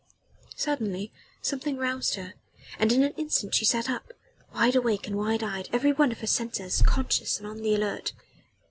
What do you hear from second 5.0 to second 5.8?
and wide eyed,